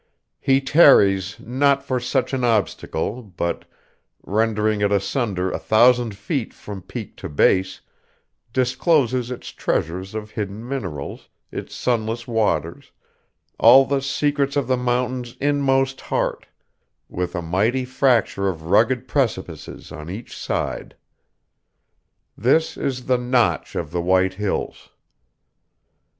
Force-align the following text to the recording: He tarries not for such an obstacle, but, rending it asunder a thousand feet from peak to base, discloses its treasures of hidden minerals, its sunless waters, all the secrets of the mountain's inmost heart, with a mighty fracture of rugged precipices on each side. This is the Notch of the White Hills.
He 0.39 0.61
tarries 0.61 1.39
not 1.39 1.83
for 1.83 1.99
such 1.99 2.33
an 2.33 2.43
obstacle, 2.43 3.21
but, 3.21 3.65
rending 4.23 4.81
it 4.81 4.91
asunder 4.91 5.51
a 5.51 5.59
thousand 5.59 6.15
feet 6.15 6.55
from 6.55 6.81
peak 6.81 7.15
to 7.17 7.29
base, 7.29 7.81
discloses 8.51 9.29
its 9.29 9.49
treasures 9.49 10.15
of 10.15 10.31
hidden 10.31 10.67
minerals, 10.67 11.29
its 11.51 11.75
sunless 11.75 12.27
waters, 12.27 12.91
all 13.59 13.85
the 13.85 14.01
secrets 14.01 14.55
of 14.55 14.65
the 14.65 14.75
mountain's 14.75 15.37
inmost 15.39 16.01
heart, 16.01 16.47
with 17.07 17.35
a 17.35 17.41
mighty 17.43 17.85
fracture 17.85 18.47
of 18.47 18.71
rugged 18.71 19.07
precipices 19.07 19.91
on 19.91 20.09
each 20.09 20.35
side. 20.35 20.95
This 22.35 22.75
is 22.75 23.05
the 23.05 23.19
Notch 23.19 23.75
of 23.75 23.91
the 23.91 24.01
White 24.01 24.33
Hills. 24.33 24.89